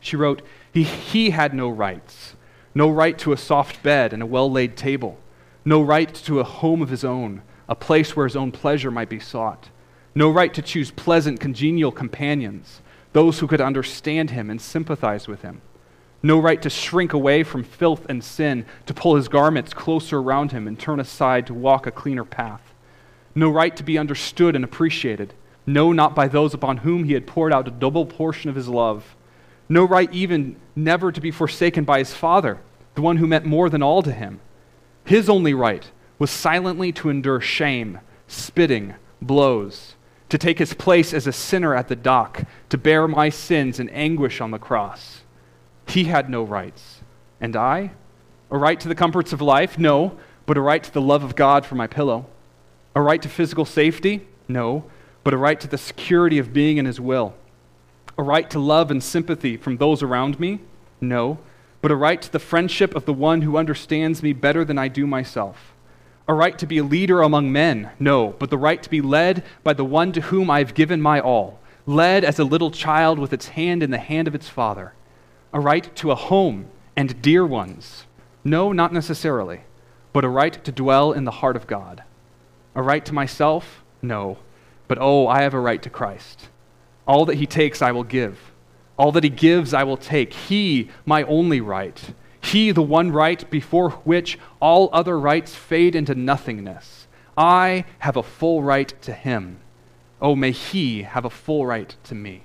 [0.01, 2.35] She wrote, He, he had no rights,
[2.75, 5.19] no right to a soft bed and a well laid table,
[5.65, 9.09] no right to a home of his own, a place where his own pleasure might
[9.09, 9.71] be sought,
[10.15, 12.83] no right to choose pleasant, congenial companions,
[13.15, 15.63] those who could understand him and sympathize with him,
[16.23, 20.53] no right to shrink away from filth and sin, to pull his garments closer around
[20.53, 22.75] him and turn aside to walk a cleaner path,
[23.35, 25.35] no right to be understood and appreciated,
[25.67, 28.69] no, not by those upon whom he had poured out a double portion of his
[28.69, 29.17] love,
[29.69, 32.61] no right even never to be forsaken by his father,
[32.95, 34.41] the one who meant more than all to him.
[35.05, 39.97] His only right was silently to endure shame, spitting, blows,
[40.29, 43.89] to take his place as a sinner at the dock, to bear my sins in
[43.91, 45.23] anguish on the cross.
[45.87, 47.01] He had no rights.
[47.41, 47.93] And I?
[48.51, 49.79] A right to the comforts of life?
[49.79, 52.27] No, but a right to the love of God for my pillow.
[52.95, 54.27] A right to physical safety?
[54.49, 54.85] No,
[55.25, 57.35] but a right to the security of being in his will.
[58.17, 60.61] A right to love and sympathy from those around me?
[61.01, 61.39] No,
[61.83, 64.89] but a right to the friendship of the one who understands me better than I
[64.89, 65.75] do myself.
[66.29, 69.45] A right to be a leader among men, no, but the right to be led
[69.63, 73.19] by the one to whom I have given my all, led as a little child
[73.19, 74.93] with its hand in the hand of its father.
[75.57, 78.05] A right to a home and dear ones,
[78.45, 79.63] no, not necessarily,
[80.13, 82.05] but a right to dwell in the heart of God.
[82.75, 84.37] A right to myself, no,
[84.87, 86.51] but oh, I have a right to Christ.
[87.09, 88.39] All that he takes, I will give
[88.99, 90.33] all that he gives, I will take.
[90.33, 92.15] He, my only right.
[92.41, 97.09] He, the one right before which all other rights fade into nothingness.
[97.37, 99.61] I have a full right to him.
[100.21, 102.43] Oh, may he have a full right to me.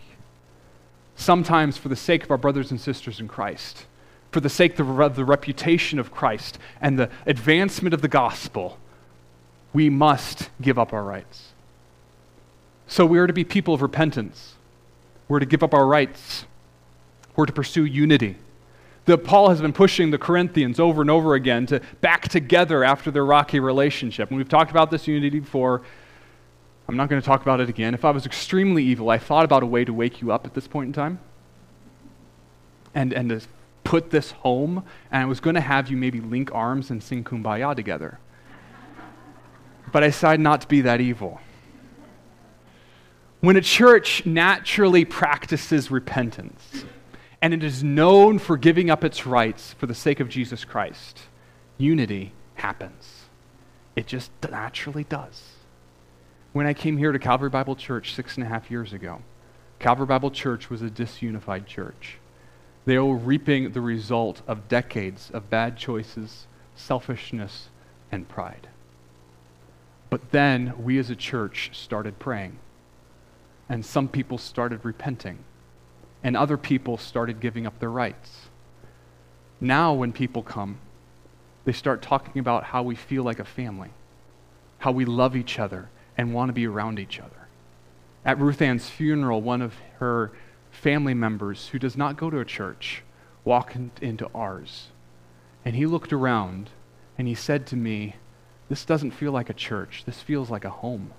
[1.22, 3.86] Sometimes, for the sake of our brothers and sisters in Christ,
[4.32, 8.80] for the sake of the reputation of Christ and the advancement of the gospel,
[9.72, 11.50] we must give up our rights.
[12.88, 14.56] So we are to be people of repentance.
[15.28, 16.46] We're to give up our rights.
[17.36, 18.38] We're to pursue unity.
[19.06, 23.12] The, Paul has been pushing the Corinthians over and over again to back together after
[23.12, 24.30] their rocky relationship.
[24.30, 25.84] And we've talked about this unity before.
[26.92, 27.94] I'm not going to talk about it again.
[27.94, 30.54] If I was extremely evil, I thought about a way to wake you up at
[30.54, 31.20] this point in time
[32.94, 33.40] and, and to
[33.86, 37.24] put this home, and I was going to have you maybe link arms and sing
[37.24, 38.20] Kumbaya together.
[39.94, 41.40] But I decided not to be that evil.
[43.40, 46.84] When a church naturally practices repentance,
[47.42, 51.22] and it is known for giving up its rights for the sake of Jesus Christ,
[51.78, 53.28] unity happens.
[53.96, 55.61] It just naturally does.
[56.54, 59.22] When I came here to Calvary Bible Church six and a half years ago,
[59.80, 62.18] Calvary Bible Church was a disunified church.
[62.86, 67.70] They were reaping the result of decades of bad choices, selfishness,
[68.12, 68.68] and pride.
[70.10, 72.60] But then we as a church started praying
[73.72, 75.38] and some people started repenting,
[76.22, 78.50] and other people started giving up their rights.
[79.62, 80.80] Now, when people come,
[81.64, 83.92] they start talking about how we feel like a family,
[84.80, 85.88] how we love each other
[86.22, 87.48] and want to be around each other.
[88.24, 90.32] At Ruth Ann's funeral, one of her
[90.70, 93.02] family members who does not go to a church
[93.44, 94.90] walked into ours.
[95.66, 96.70] And he looked around
[97.18, 98.18] and he said to me,
[98.70, 100.04] This doesn't feel like a church.
[100.06, 101.10] This feels like a home.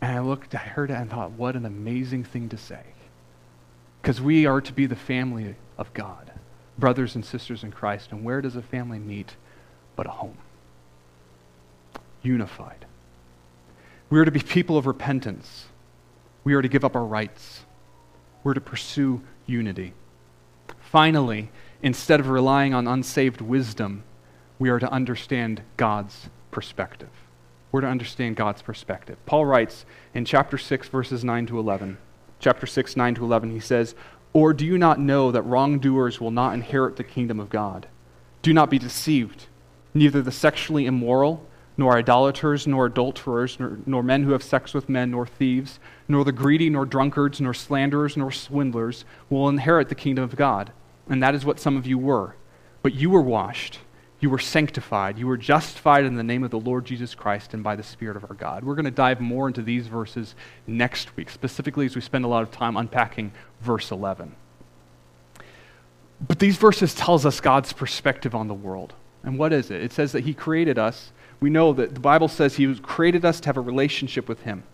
[0.00, 2.84] And I looked, I heard it, and thought, what an amazing thing to say.
[4.00, 6.30] Because we are to be the family of God,
[6.78, 8.12] brothers and sisters in Christ.
[8.12, 9.34] And where does a family meet
[9.96, 10.38] but a home?
[12.22, 12.85] Unified.
[14.08, 15.66] We are to be people of repentance.
[16.44, 17.64] We are to give up our rights.
[18.44, 19.94] We're to pursue unity.
[20.78, 21.50] Finally,
[21.82, 24.04] instead of relying on unsaved wisdom,
[24.58, 27.10] we are to understand God's perspective.
[27.72, 29.18] We're to understand God's perspective.
[29.26, 29.84] Paul writes
[30.14, 31.98] in chapter 6, verses 9 to 11.
[32.38, 33.94] Chapter 6, 9 to 11, he says,
[34.32, 37.88] Or do you not know that wrongdoers will not inherit the kingdom of God?
[38.42, 39.46] Do not be deceived.
[39.92, 41.44] Neither the sexually immoral,
[41.76, 46.24] nor idolaters, nor adulterers, nor, nor, men who have sex with men, nor thieves, nor
[46.24, 50.72] the greedy, nor drunkards, nor slanderers, nor swindlers will inherit the kingdom of God.
[51.08, 52.34] And that is what some of you were.
[52.82, 53.80] But you were washed
[54.18, 55.18] you were sanctified.
[55.18, 58.16] You were justified in the name of the Lord Jesus Christ and by the Spirit
[58.16, 58.64] of our God.
[58.64, 60.34] We're going to dive more into these verses
[60.66, 64.34] next week, specifically as we spend a lot of time unpacking verse 11.
[66.26, 68.94] But these verses tells us God's perspective on the world.
[69.22, 69.82] And what is it?
[69.82, 71.12] It says that he created us.
[71.40, 74.64] We know that the Bible says he created us to have a relationship with him.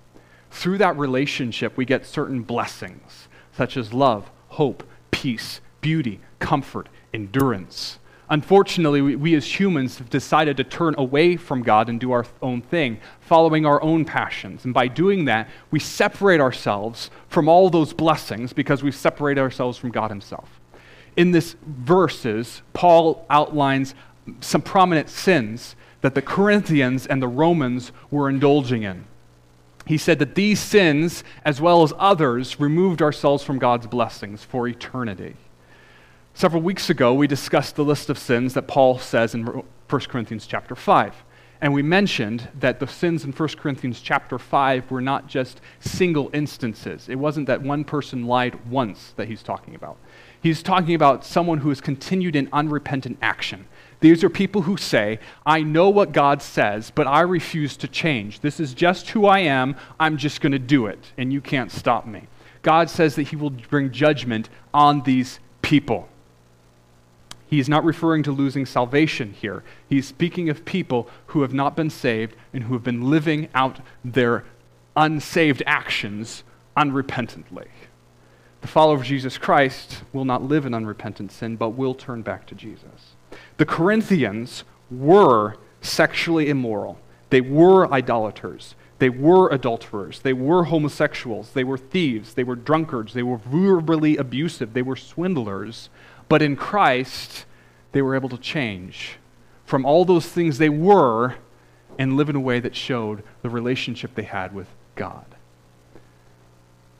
[0.50, 7.98] Through that relationship, we get certain blessings, such as love, hope, peace, beauty, comfort, endurance.
[8.28, 12.24] Unfortunately, we, we, as humans have decided to turn away from God and do our
[12.40, 14.64] own thing, following our own passions.
[14.64, 19.76] And by doing that, we separate ourselves from all those blessings because we separate ourselves
[19.76, 20.60] from God Himself.
[21.16, 23.94] In this verses, Paul outlines
[24.40, 29.06] some prominent sins that the Corinthians and the Romans were indulging in.
[29.86, 34.68] He said that these sins, as well as others, removed ourselves from God's blessings for
[34.68, 35.34] eternity.
[36.34, 40.46] Several weeks ago, we discussed the list of sins that Paul says in 1 Corinthians
[40.46, 41.14] chapter 5.
[41.60, 46.30] And we mentioned that the sins in 1 Corinthians chapter 5 were not just single
[46.32, 47.08] instances.
[47.08, 49.96] It wasn't that one person lied once that he's talking about.
[50.42, 53.66] He's talking about someone who has continued in unrepentant action.
[54.02, 58.40] These are people who say, I know what God says, but I refuse to change.
[58.40, 59.76] This is just who I am.
[60.00, 62.26] I'm just going to do it, and you can't stop me.
[62.62, 66.08] God says that he will bring judgment on these people.
[67.46, 69.62] He's not referring to losing salvation here.
[69.88, 73.78] He's speaking of people who have not been saved and who have been living out
[74.04, 74.44] their
[74.96, 76.42] unsaved actions
[76.76, 77.68] unrepentantly.
[78.62, 82.46] The follower of Jesus Christ will not live in unrepentant sin, but will turn back
[82.46, 83.14] to Jesus.
[83.56, 86.98] The Corinthians were sexually immoral,
[87.30, 88.74] they were idolaters.
[88.98, 90.20] They were adulterers.
[90.20, 91.54] They were homosexuals.
[91.54, 92.34] They were thieves.
[92.34, 93.14] They were drunkards.
[93.14, 94.74] They were verbally abusive.
[94.74, 95.90] They were swindlers.
[96.28, 97.44] But in Christ,
[97.90, 99.16] they were able to change
[99.64, 101.34] from all those things they were
[101.98, 105.24] and live in a way that showed the relationship they had with God.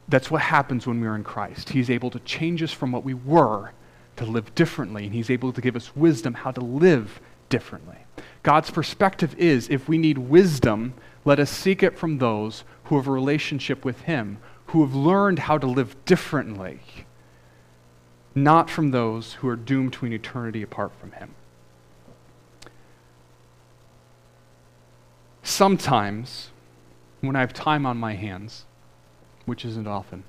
[0.09, 1.69] That's what happens when we're in Christ.
[1.69, 3.71] He's able to change us from what we were
[4.17, 7.99] to live differently, and He's able to give us wisdom how to live differently.
[8.43, 10.95] God's perspective is if we need wisdom,
[11.25, 15.41] let us seek it from those who have a relationship with Him, who have learned
[15.41, 16.81] how to live differently
[18.35, 21.35] not from those who are doomed to an eternity apart from Him.
[25.43, 26.51] Sometimes,
[27.21, 28.65] when I have time on my hands,
[29.45, 30.25] which isn't often,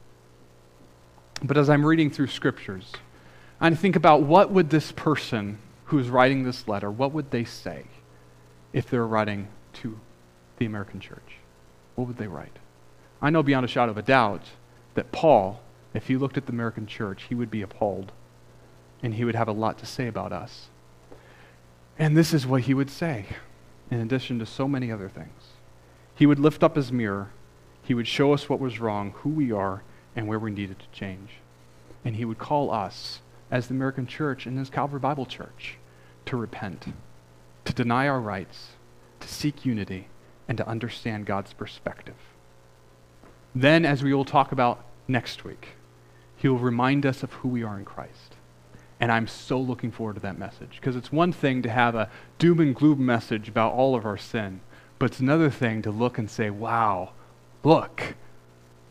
[1.44, 2.92] but as I'm reading through scriptures,
[3.64, 7.46] I think about what would this person who is writing this letter, what would they
[7.46, 7.86] say
[8.74, 10.00] if they're writing to
[10.58, 11.38] the American church?
[11.96, 12.58] What would they write?
[13.22, 14.44] I know beyond a shadow of a doubt
[14.94, 15.62] that Paul
[15.94, 18.12] if he looked at the American church, he would be appalled
[19.02, 20.70] and he would have a lot to say about us.
[22.00, 23.28] And this is what he would say,
[23.92, 25.50] in addition to so many other things.
[26.16, 27.32] He would lift up his mirror,
[27.84, 29.84] he would show us what was wrong, who we are,
[30.16, 31.32] and where we needed to change.
[32.06, 33.20] And he would call us,
[33.54, 35.78] as the American church and as Calvary Bible Church,
[36.26, 36.88] to repent,
[37.66, 38.70] to deny our rights,
[39.20, 40.08] to seek unity,
[40.48, 42.16] and to understand God's perspective.
[43.54, 45.76] Then, as we will talk about next week,
[46.36, 48.38] he will remind us of who we are in Christ.
[49.00, 52.10] And I'm so looking forward to that message because it's one thing to have a
[52.40, 54.62] doom and gloom message about all of our sin,
[54.98, 57.12] but it's another thing to look and say, wow,
[57.64, 58.16] look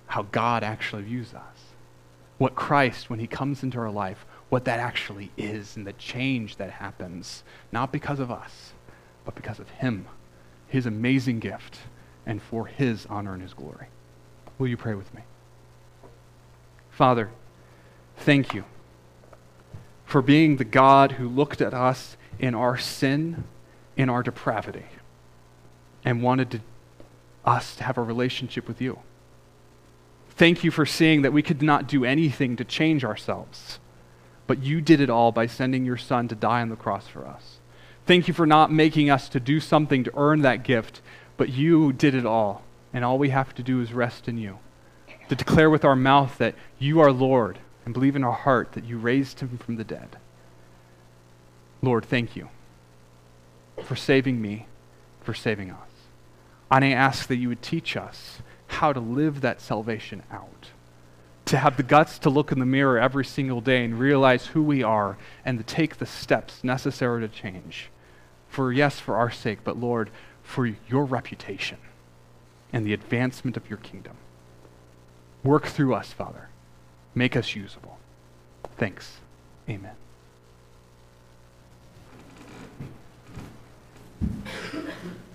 [0.06, 1.74] how God actually views us.
[2.38, 6.56] What Christ, when he comes into our life, what that actually is and the change
[6.56, 7.42] that happens,
[7.72, 8.72] not because of us,
[9.24, 10.06] but because of him,
[10.68, 11.78] his amazing gift,
[12.26, 13.86] and for his honor and his glory.
[14.58, 15.22] Will you pray with me?
[16.90, 17.30] Father,
[18.16, 18.64] Thank you
[20.04, 23.44] for being the God who looked at us in our sin,
[23.96, 24.84] in our depravity,
[26.04, 26.60] and wanted to,
[27.44, 29.00] us to have a relationship with you.
[30.30, 33.80] Thank you for seeing that we could not do anything to change ourselves,
[34.52, 37.26] but you did it all by sending your Son to die on the cross for
[37.26, 37.56] us.
[38.04, 41.00] Thank you for not making us to do something to earn that gift,
[41.38, 42.60] but you did it all,
[42.92, 44.58] and all we have to do is rest in you,
[45.30, 48.84] to declare with our mouth that you are Lord and believe in our heart that
[48.84, 50.18] you raised him from the dead.
[51.80, 52.50] Lord, thank you
[53.82, 54.66] for saving me,
[55.22, 55.88] for saving us.
[56.70, 60.72] And I ask that you would teach us how to live that salvation out,
[61.46, 64.62] to have the guts to look in the mirror every single day and realize who
[64.62, 67.90] we are and to take the steps necessary to change.
[68.48, 70.10] For, yes, for our sake, but Lord,
[70.42, 71.78] for your reputation
[72.72, 74.16] and the advancement of your kingdom.
[75.42, 76.48] Work through us, Father.
[77.14, 77.98] Make us usable.
[78.76, 79.18] Thanks.
[79.68, 79.92] Amen.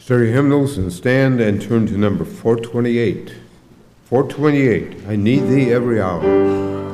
[0.08, 3.34] Your hymnals and stand and turn to number 428.
[4.10, 6.87] 428, I need thee every hour.